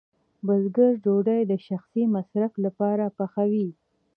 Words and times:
بزګر 0.45 0.91
ډوډۍ 1.03 1.41
د 1.51 1.53
شخصي 1.67 2.03
مصرف 2.15 2.51
لپاره 2.65 3.05
پخوي. 3.17 3.67